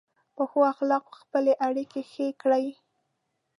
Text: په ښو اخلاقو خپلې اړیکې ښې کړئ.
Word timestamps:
په 0.35 0.43
ښو 0.49 0.59
اخلاقو 0.73 1.19
خپلې 1.21 1.53
اړیکې 1.67 2.01
ښې 2.11 2.27
کړئ. 2.41 2.65